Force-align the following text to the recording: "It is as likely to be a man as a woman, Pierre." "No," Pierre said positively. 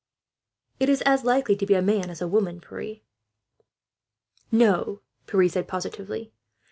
"It 0.79 0.89
is 0.89 1.03
as 1.03 1.23
likely 1.23 1.55
to 1.55 1.63
be 1.67 1.75
a 1.75 1.81
man 1.83 2.09
as 2.09 2.23
a 2.23 2.27
woman, 2.27 2.59
Pierre." 2.59 3.01
"No," 4.51 5.01
Pierre 5.27 5.47
said 5.47 5.67
positively. 5.67 6.33